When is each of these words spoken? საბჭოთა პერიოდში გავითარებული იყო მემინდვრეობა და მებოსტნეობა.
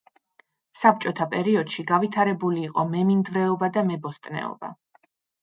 საბჭოთა 0.77 1.27
პერიოდში 1.33 1.85
გავითარებული 1.91 2.65
იყო 2.69 2.87
მემინდვრეობა 2.95 3.71
და 3.77 3.87
მებოსტნეობა. 3.93 4.75